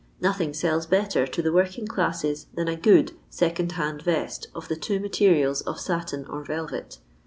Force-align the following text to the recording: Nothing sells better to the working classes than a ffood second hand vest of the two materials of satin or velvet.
Nothing 0.19 0.55
sells 0.55 0.87
better 0.87 1.27
to 1.27 1.41
the 1.43 1.53
working 1.53 1.85
classes 1.85 2.47
than 2.55 2.67
a 2.67 2.75
ffood 2.75 3.11
second 3.29 3.73
hand 3.73 4.01
vest 4.01 4.47
of 4.55 4.67
the 4.67 4.75
two 4.75 4.99
materials 4.99 5.61
of 5.61 5.79
satin 5.79 6.25
or 6.27 6.43
velvet. 6.43 6.97